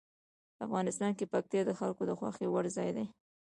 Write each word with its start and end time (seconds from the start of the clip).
افغانستان 0.65 1.11
کې 1.17 1.31
پکتیا 1.33 1.61
د 1.65 1.71
خلکو 1.79 2.01
د 2.07 2.11
خوښې 2.19 2.47
وړ 2.49 2.65
ځای 2.77 2.89
دی. 2.97 3.05